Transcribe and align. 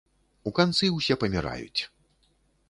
У 0.51 0.53
канцы 0.59 0.89
ўсе 0.95 1.17
паміраюць. 1.25 1.81